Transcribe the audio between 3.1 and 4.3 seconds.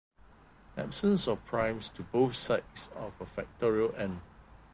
a factorial "n"!